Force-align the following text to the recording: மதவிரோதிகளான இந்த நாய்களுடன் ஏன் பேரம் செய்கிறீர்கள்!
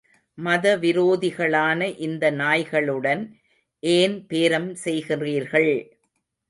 மதவிரோதிகளான 0.37 1.89
இந்த 1.99 2.31
நாய்களுடன் 2.31 3.23
ஏன் 3.83 4.17
பேரம் 4.27 4.71
செய்கிறீர்கள்! 4.83 5.73